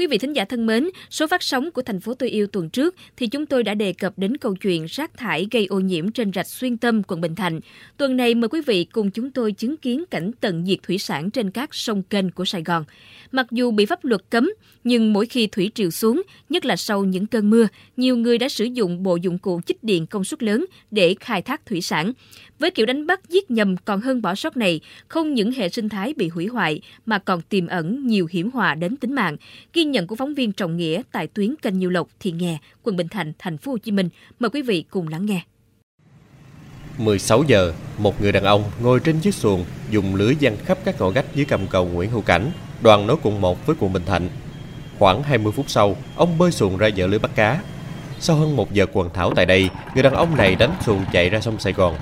Quý 0.00 0.06
vị 0.06 0.18
thính 0.18 0.32
giả 0.32 0.44
thân 0.44 0.66
mến, 0.66 0.88
số 1.10 1.26
phát 1.26 1.42
sóng 1.42 1.70
của 1.70 1.82
thành 1.82 2.00
phố 2.00 2.14
tôi 2.14 2.28
yêu 2.28 2.46
tuần 2.46 2.70
trước 2.70 2.94
thì 3.16 3.26
chúng 3.26 3.46
tôi 3.46 3.62
đã 3.62 3.74
đề 3.74 3.92
cập 3.92 4.12
đến 4.18 4.36
câu 4.36 4.54
chuyện 4.54 4.86
rác 4.88 5.16
thải 5.16 5.46
gây 5.50 5.66
ô 5.66 5.80
nhiễm 5.80 6.10
trên 6.10 6.32
rạch 6.32 6.46
Xuyên 6.46 6.76
Tâm, 6.76 7.02
quận 7.02 7.20
Bình 7.20 7.34
Thạnh. 7.34 7.60
Tuần 7.96 8.16
này 8.16 8.34
mời 8.34 8.48
quý 8.48 8.60
vị 8.66 8.84
cùng 8.84 9.10
chúng 9.10 9.30
tôi 9.30 9.52
chứng 9.52 9.76
kiến 9.76 10.04
cảnh 10.10 10.30
tận 10.40 10.64
diệt 10.66 10.78
thủy 10.82 10.98
sản 10.98 11.30
trên 11.30 11.50
các 11.50 11.74
sông 11.74 12.02
kênh 12.02 12.30
của 12.30 12.44
Sài 12.44 12.62
Gòn. 12.62 12.84
Mặc 13.32 13.46
dù 13.50 13.70
bị 13.70 13.86
pháp 13.86 14.04
luật 14.04 14.20
cấm, 14.30 14.50
nhưng 14.84 15.12
mỗi 15.12 15.26
khi 15.26 15.46
thủy 15.46 15.70
triều 15.74 15.90
xuống, 15.90 16.22
nhất 16.48 16.64
là 16.64 16.76
sau 16.76 17.04
những 17.04 17.26
cơn 17.26 17.50
mưa, 17.50 17.66
nhiều 17.96 18.16
người 18.16 18.38
đã 18.38 18.48
sử 18.48 18.64
dụng 18.64 19.02
bộ 19.02 19.16
dụng 19.16 19.38
cụ 19.38 19.60
chích 19.66 19.84
điện 19.84 20.06
công 20.06 20.24
suất 20.24 20.42
lớn 20.42 20.66
để 20.90 21.14
khai 21.20 21.42
thác 21.42 21.66
thủy 21.66 21.80
sản. 21.80 22.12
Với 22.58 22.70
kiểu 22.70 22.86
đánh 22.86 23.06
bắt 23.06 23.20
giết 23.28 23.50
nhầm 23.50 23.76
còn 23.76 24.00
hơn 24.00 24.22
bỏ 24.22 24.34
sót 24.34 24.56
này, 24.56 24.80
không 25.08 25.34
những 25.34 25.52
hệ 25.52 25.68
sinh 25.68 25.88
thái 25.88 26.14
bị 26.16 26.28
hủy 26.28 26.46
hoại 26.46 26.80
mà 27.06 27.18
còn 27.18 27.42
tiềm 27.42 27.66
ẩn 27.66 28.06
nhiều 28.06 28.28
hiểm 28.30 28.50
họa 28.50 28.74
đến 28.74 28.96
tính 28.96 29.14
mạng. 29.14 29.36
Ghi 29.72 29.84
nhận 29.90 30.06
của 30.06 30.16
phóng 30.16 30.34
viên 30.34 30.52
Trọng 30.52 30.76
Nghĩa 30.76 31.02
tại 31.12 31.26
tuyến 31.26 31.54
kênh 31.62 31.78
Nhiêu 31.78 31.90
Lộc, 31.90 32.08
Thị 32.20 32.32
Nghè, 32.32 32.58
quận 32.82 32.96
Bình 32.96 33.08
Thạnh, 33.08 33.32
thành 33.38 33.58
phố 33.58 33.72
Hồ 33.72 33.78
Chí 33.78 33.90
Minh. 33.90 34.08
Mời 34.38 34.50
quý 34.50 34.62
vị 34.62 34.84
cùng 34.90 35.08
lắng 35.08 35.26
nghe. 35.26 35.42
16 36.98 37.42
giờ, 37.46 37.72
một 37.98 38.20
người 38.20 38.32
đàn 38.32 38.44
ông 38.44 38.64
ngồi 38.82 39.00
trên 39.00 39.20
chiếc 39.20 39.34
xuồng 39.34 39.64
dùng 39.90 40.14
lưới 40.14 40.36
giăng 40.40 40.56
khắp 40.64 40.78
các 40.84 41.00
ngõ 41.00 41.10
ngách 41.10 41.34
dưới 41.34 41.44
cầm 41.44 41.66
cầu 41.70 41.86
Nguyễn 41.86 42.10
Hữu 42.10 42.22
Cảnh, 42.22 42.50
đoàn 42.82 43.06
nối 43.06 43.16
quận 43.22 43.40
1 43.40 43.66
với 43.66 43.76
quận 43.80 43.92
Bình 43.92 44.04
Thạnh. 44.06 44.28
Khoảng 44.98 45.22
20 45.22 45.52
phút 45.52 45.70
sau, 45.70 45.96
ông 46.16 46.38
bơi 46.38 46.52
xuồng 46.52 46.76
ra 46.76 46.86
dở 46.86 47.06
lưới 47.06 47.18
bắt 47.18 47.30
cá. 47.34 47.62
Sau 48.20 48.36
hơn 48.36 48.56
một 48.56 48.72
giờ 48.72 48.86
quần 48.92 49.10
thảo 49.14 49.32
tại 49.36 49.46
đây, 49.46 49.70
người 49.94 50.02
đàn 50.02 50.14
ông 50.14 50.36
này 50.36 50.54
đánh 50.54 50.74
xuồng 50.86 51.04
chạy 51.12 51.30
ra 51.30 51.40
sông 51.40 51.58
Sài 51.58 51.72
Gòn. 51.72 51.96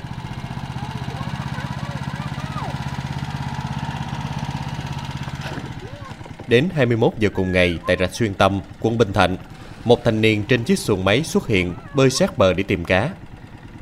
Đến 6.49 6.69
21 6.75 7.13
giờ 7.19 7.29
cùng 7.35 7.53
ngày 7.53 7.79
tại 7.87 7.97
rạch 8.01 8.15
Xuyên 8.15 8.35
Tâm, 8.35 8.61
quận 8.81 8.99
Bình 8.99 9.13
Thạnh, 9.13 9.37
một 9.85 10.05
thanh 10.05 10.21
niên 10.21 10.43
trên 10.49 10.65
chiếc 10.65 10.79
xuồng 10.79 11.05
máy 11.05 11.23
xuất 11.23 11.47
hiện 11.47 11.75
bơi 11.95 12.11
sát 12.11 12.39
bờ 12.39 12.53
để 12.53 12.63
tìm 12.63 12.85
cá. 12.85 13.11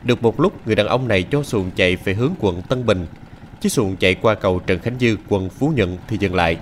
Được 0.03 0.23
một 0.23 0.41
lúc, 0.41 0.67
người 0.67 0.77
đàn 0.77 0.87
ông 0.87 1.09
này 1.09 1.23
cho 1.23 1.43
xuồng 1.43 1.71
chạy 1.77 1.97
về 1.97 2.15
hướng 2.15 2.33
quận 2.41 2.63
Tân 2.63 2.87
Bình. 2.87 3.07
Chiếc 3.61 3.69
xuồng 3.69 3.97
chạy 3.97 4.15
qua 4.15 4.35
cầu 4.35 4.61
Trần 4.67 4.79
Khánh 4.79 4.99
Dư, 4.99 5.17
quận 5.29 5.49
Phú 5.49 5.73
Nhuận 5.77 5.99
thì 6.09 6.17
dừng 6.21 6.35
lại. 6.35 6.57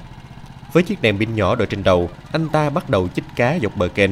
Với 0.72 0.82
chiếc 0.82 1.02
đèn 1.02 1.18
pin 1.18 1.34
nhỏ 1.34 1.56
đội 1.56 1.66
trên 1.66 1.84
đầu, 1.84 2.10
anh 2.32 2.48
ta 2.48 2.70
bắt 2.70 2.90
đầu 2.90 3.08
chích 3.08 3.24
cá 3.36 3.58
dọc 3.62 3.76
bờ 3.76 3.88
kênh. 3.88 4.10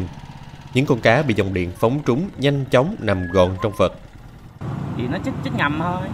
Những 0.75 0.86
con 0.86 1.00
cá 1.00 1.22
bị 1.22 1.34
dòng 1.34 1.55
điện 1.55 1.70
phóng 1.81 2.00
trúng 2.06 2.31
nhanh 2.38 2.64
chóng 2.70 2.97
nằm 2.98 3.27
gọn 3.33 3.50
trong 3.62 3.72
vật. 3.77 3.92
Thì 4.97 5.03
nó 5.11 5.19
chích 5.25 5.34
chích 5.44 5.53
ngầm 5.55 5.78
thôi. 5.83 6.09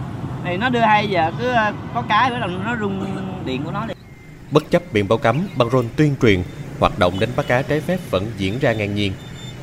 Thì 0.45 0.57
nó 0.57 0.69
đưa 0.69 0.79
hay 0.79 1.07
giờ 1.09 1.31
cứ 1.39 1.47
ờ, 1.47 1.73
có 1.93 2.01
cá 2.09 2.29
nữa 2.29 2.37
là 2.37 2.47
nó 2.47 2.77
rung 2.79 3.05
điện 3.45 3.63
của 3.63 3.71
nó 3.71 3.85
đi. 3.85 3.93
Bất 4.51 4.71
chấp 4.71 4.93
biển 4.93 5.07
báo 5.07 5.17
cấm, 5.17 5.47
băng 5.55 5.69
rôn 5.69 5.85
tuyên 5.95 6.15
truyền, 6.21 6.43
hoạt 6.79 6.99
động 6.99 7.19
đánh 7.19 7.29
bắt 7.35 7.47
cá 7.47 7.61
trái 7.61 7.81
phép 7.81 7.99
vẫn 8.09 8.31
diễn 8.37 8.59
ra 8.59 8.73
ngang 8.73 8.95
nhiên. 8.95 9.13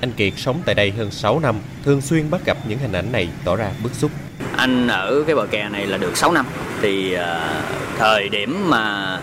Anh 0.00 0.12
Kiệt 0.12 0.32
sống 0.36 0.60
tại 0.64 0.74
đây 0.74 0.90
hơn 0.90 1.10
6 1.10 1.40
năm, 1.40 1.56
thường 1.84 2.00
xuyên 2.00 2.30
bắt 2.30 2.40
gặp 2.44 2.56
những 2.68 2.78
hình 2.78 2.92
ảnh 2.92 3.12
này 3.12 3.28
tỏ 3.44 3.56
ra 3.56 3.70
bức 3.82 3.94
xúc. 3.94 4.10
Anh 4.56 4.88
ở 4.88 5.24
cái 5.26 5.36
bờ 5.36 5.46
kè 5.46 5.68
này 5.68 5.86
là 5.86 5.98
được 5.98 6.16
6 6.16 6.32
năm, 6.32 6.46
thì 6.82 7.14
uh, 7.14 7.20
thời 7.98 8.28
điểm 8.28 8.70
mà 8.70 9.16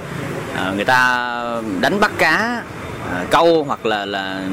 uh, 0.54 0.76
người 0.76 0.86
ta 0.86 1.62
đánh 1.82 2.00
bắt 2.00 2.12
cá 2.18 2.64
uh, 3.06 3.30
câu 3.32 3.64
hoặc 3.64 3.86
là 3.86 4.06
là 4.06 4.50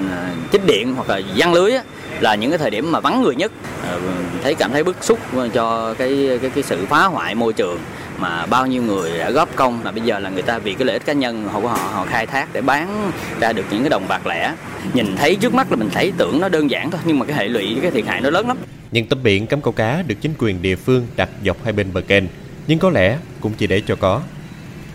chích 0.52 0.66
điện 0.66 0.94
hoặc 0.94 1.08
là 1.08 1.20
giăng 1.34 1.52
lưới 1.52 1.72
á, 1.72 1.82
là 2.20 2.34
những 2.34 2.50
cái 2.50 2.58
thời 2.58 2.70
điểm 2.70 2.92
mà 2.92 3.00
vắng 3.00 3.22
người 3.22 3.34
nhất 3.34 3.52
uh, 3.96 4.02
thấy 4.42 4.54
cảm 4.54 4.72
thấy 4.72 4.84
bức 4.84 5.04
xúc 5.04 5.18
cho 5.52 5.94
cái 5.94 6.38
cái 6.42 6.50
cái 6.50 6.62
sự 6.62 6.86
phá 6.86 7.04
hoại 7.04 7.34
môi 7.34 7.52
trường 7.52 7.78
mà 8.20 8.46
bao 8.46 8.66
nhiêu 8.66 8.82
người 8.82 9.18
đã 9.18 9.30
góp 9.30 9.56
công 9.56 9.84
mà 9.84 9.92
bây 9.92 10.02
giờ 10.02 10.18
là 10.18 10.30
người 10.30 10.42
ta 10.42 10.58
vì 10.58 10.74
cái 10.74 10.84
lợi 10.84 10.92
ích 10.92 11.06
cá 11.06 11.12
nhân 11.12 11.48
họ 11.52 11.60
của 11.60 11.68
họ 11.68 11.90
họ 11.92 12.06
khai 12.06 12.26
thác 12.26 12.48
để 12.52 12.60
bán 12.60 13.10
ra 13.40 13.52
được 13.52 13.64
những 13.70 13.82
cái 13.82 13.90
đồng 13.90 14.08
bạc 14.08 14.26
lẻ. 14.26 14.54
Nhìn 14.94 15.16
thấy 15.16 15.36
trước 15.36 15.54
mắt 15.54 15.70
là 15.70 15.76
mình 15.76 15.90
thấy 15.92 16.12
tưởng 16.18 16.40
nó 16.40 16.48
đơn 16.48 16.70
giản 16.70 16.90
thôi 16.90 17.00
nhưng 17.04 17.18
mà 17.18 17.26
cái 17.26 17.36
hệ 17.36 17.48
lụy 17.48 17.78
cái 17.82 17.90
thiệt 17.90 18.06
hại 18.06 18.20
nó 18.20 18.30
lớn 18.30 18.48
lắm. 18.48 18.56
Những 18.90 19.06
tấm 19.06 19.22
biển 19.22 19.46
cấm 19.46 19.60
câu 19.60 19.72
cá 19.72 20.02
được 20.02 20.14
chính 20.20 20.34
quyền 20.38 20.62
địa 20.62 20.76
phương 20.76 21.06
đặt 21.16 21.28
dọc 21.44 21.64
hai 21.64 21.72
bên 21.72 21.92
bờ 21.92 22.00
kênh. 22.00 22.24
Nhưng 22.66 22.78
có 22.78 22.90
lẽ 22.90 23.18
cũng 23.40 23.52
chỉ 23.52 23.66
để 23.66 23.82
cho 23.86 23.96
có. 23.96 24.20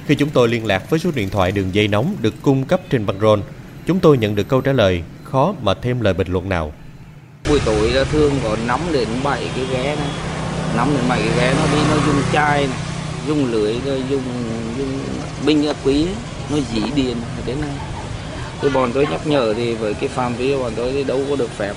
Khi 0.08 0.16
chúng 0.16 0.30
tôi 0.30 0.48
liên 0.48 0.66
lạc 0.66 0.90
với 0.90 1.00
số 1.00 1.12
điện 1.16 1.30
thoại 1.30 1.52
đường 1.52 1.74
dây 1.74 1.88
nóng 1.88 2.16
được 2.22 2.34
cung 2.42 2.66
cấp 2.66 2.82
trên 2.90 3.06
băng 3.06 3.20
rôn 3.20 3.42
chúng 3.86 4.00
tôi 4.00 4.18
nhận 4.18 4.36
được 4.36 4.48
câu 4.48 4.62
trả 4.62 4.72
lời 4.74 5.04
khó 5.24 5.54
mà 5.62 5.74
thêm 5.74 6.02
lời 6.02 6.14
bình 6.14 6.28
luận 6.28 6.50
nào. 6.50 6.74
Buổi 7.50 7.60
tối 7.66 7.92
là 7.92 8.04
thường 8.04 8.34
có 8.44 8.58
nóng 8.68 8.82
đến 8.94 9.08
bảy 9.24 9.50
cái 9.56 9.66
ghé 9.72 9.96
này 9.96 10.10
nóng 10.78 10.94
đến 10.94 11.04
bảy 11.10 11.20
cái 11.20 11.32
ghé 11.38 11.54
nó 11.54 11.66
đi 11.76 11.82
nó 11.90 11.96
dùng 12.06 12.22
chai 12.34 12.68
này 12.68 12.78
dùng 13.28 13.52
lưới 13.52 13.76
rồi 13.86 14.04
dùng 14.10 14.24
dùng 14.78 15.00
binh 15.46 15.68
ác 15.68 15.76
quý 15.84 16.06
ấy, 16.06 16.16
nó 16.52 16.58
dĩ 16.74 16.82
điện 16.96 17.18
đến 17.46 17.62
này. 17.62 17.76
Cái 18.62 18.72
bọn 18.72 18.92
tôi 18.94 19.08
nhắc 19.12 19.28
nhở 19.28 19.54
thì 19.54 19.74
với 19.74 19.94
cái 19.94 20.10
phạm 20.10 20.36
vi 20.36 20.54
của 20.54 20.60
bọn 20.60 20.72
tôi 20.76 20.92
thì 20.92 21.04
đâu 21.04 21.22
có 21.30 21.36
được 21.36 21.50
phép. 21.58 21.74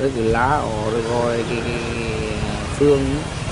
Rồi 0.00 0.12
cái 0.16 0.24
lá 0.24 0.48
họ 0.48 0.90
rồi 0.92 1.02
gọi 1.02 1.44
cái, 1.50 1.58
cái 1.64 1.80
phương 2.78 3.04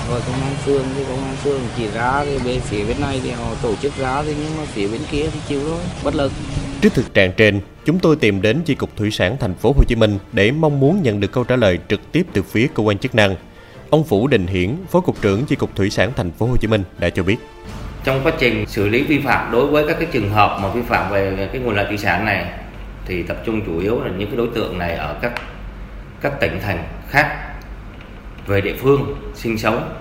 gọi 0.09 0.21
công 0.27 0.41
an 0.41 0.55
phương 0.65 0.85
cái 0.95 1.05
công 1.07 1.23
an 1.23 1.35
phương 1.43 1.61
chỉ 1.77 1.83
ra 1.93 2.25
thì 2.25 2.39
bên 2.45 2.59
phía 2.59 2.83
bên 2.83 3.01
này 3.01 3.19
thì 3.23 3.31
họ 3.31 3.55
tổ 3.61 3.75
chức 3.75 3.97
ra 3.97 4.23
thì 4.23 4.33
nhưng 4.43 4.57
mà 4.57 4.63
phía 4.65 4.87
bên 4.87 5.01
kia 5.11 5.25
thì 5.33 5.39
chịu 5.47 5.61
thôi 5.65 5.79
bất 6.03 6.15
lực. 6.15 6.31
Trước 6.81 6.93
thực 6.93 7.13
trạng 7.13 7.31
trên, 7.37 7.61
chúng 7.85 7.99
tôi 7.99 8.15
tìm 8.15 8.41
đến 8.41 8.61
Chi 8.65 8.75
cục 8.75 8.97
Thủy 8.97 9.11
sản 9.11 9.37
thành 9.39 9.53
phố 9.53 9.73
Hồ 9.77 9.83
Chí 9.87 9.95
Minh 9.95 10.19
để 10.31 10.51
mong 10.51 10.79
muốn 10.79 11.03
nhận 11.03 11.19
được 11.19 11.31
câu 11.31 11.43
trả 11.43 11.55
lời 11.55 11.79
trực 11.89 12.11
tiếp 12.11 12.27
từ 12.33 12.43
phía 12.43 12.67
cơ 12.75 12.83
quan 12.83 12.97
chức 12.97 13.15
năng. 13.15 13.35
Ông 13.89 14.03
Phủ 14.03 14.27
Đình 14.27 14.47
Hiển, 14.47 14.75
Phó 14.89 14.99
cục 14.99 15.21
trưởng 15.21 15.45
Chi 15.45 15.55
cục 15.55 15.75
Thủy 15.75 15.89
sản 15.89 16.11
thành 16.15 16.31
phố 16.31 16.45
Hồ 16.45 16.57
Chí 16.57 16.67
Minh 16.67 16.83
đã 16.99 17.09
cho 17.09 17.23
biết. 17.23 17.37
Trong 18.03 18.19
quá 18.23 18.31
trình 18.39 18.65
xử 18.67 18.89
lý 18.89 19.03
vi 19.03 19.19
phạm 19.19 19.51
đối 19.51 19.67
với 19.67 19.87
các 19.87 19.97
cái 19.99 20.07
trường 20.11 20.29
hợp 20.29 20.59
mà 20.61 20.69
vi 20.69 20.81
phạm 20.81 21.11
về 21.11 21.49
cái 21.51 21.61
nguồn 21.61 21.75
lợi 21.75 21.85
thủy 21.87 21.97
sản 21.97 22.25
này 22.25 22.45
thì 23.05 23.23
tập 23.23 23.37
trung 23.45 23.61
chủ 23.65 23.79
yếu 23.79 24.03
là 24.03 24.11
những 24.17 24.27
cái 24.27 24.37
đối 24.37 24.47
tượng 24.55 24.77
này 24.77 24.95
ở 24.95 25.15
các 25.21 25.41
các 26.21 26.39
tỉnh 26.39 26.59
thành 26.61 26.83
khác 27.09 27.53
về 28.47 28.61
địa 28.61 28.75
phương 28.79 29.15
sinh 29.35 29.57
sống 29.57 29.93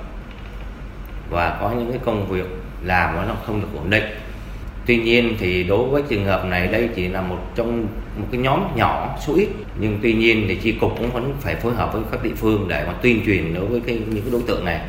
và 1.31 1.59
có 1.61 1.71
những 1.71 1.91
cái 1.91 2.01
công 2.05 2.29
việc 2.29 2.47
làm 2.83 3.29
nó 3.29 3.35
không 3.47 3.61
được 3.61 3.69
ổn 3.77 3.91
định. 3.91 4.05
Tuy 4.87 4.97
nhiên 4.97 5.37
thì 5.39 5.65
đối 5.65 5.89
với 5.89 6.03
trường 6.09 6.25
hợp 6.25 6.45
này 6.45 6.67
đây 6.67 6.89
chỉ 6.97 7.09
là 7.09 7.23
một 7.23 7.39
trong 7.55 7.87
một 8.17 8.27
cái 8.33 8.41
nhóm 8.41 8.77
nhỏ 8.77 9.19
số 9.27 9.35
ít 9.35 9.49
nhưng 9.81 9.99
tuy 10.03 10.13
nhiên 10.13 10.45
thì 10.49 10.55
chi 10.55 10.73
cục 10.73 10.99
cũng 10.99 11.11
vẫn 11.11 11.35
phải 11.41 11.57
phối 11.57 11.75
hợp 11.75 11.93
với 11.93 12.03
các 12.11 12.23
địa 12.23 12.35
phương 12.37 12.69
để 12.69 12.85
mà 12.87 12.93
tuyên 12.93 13.23
truyền 13.27 13.55
đối 13.55 13.67
với 13.67 13.81
cái, 13.87 13.99
những 14.11 14.23
cái 14.23 14.33
đối 14.33 14.43
tượng 14.43 14.65
này. 14.65 14.81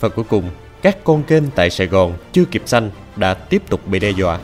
Và 0.00 0.08
cuối 0.08 0.24
cùng, 0.28 0.44
các 0.82 0.96
con 1.04 1.22
kênh 1.22 1.42
tại 1.54 1.70
Sài 1.70 1.86
Gòn 1.86 2.12
chưa 2.32 2.44
kịp 2.44 2.62
xanh 2.66 2.90
đã 3.16 3.34
tiếp 3.34 3.62
tục 3.68 3.88
bị 3.88 3.98
đe 3.98 4.10
dọa 4.10 4.38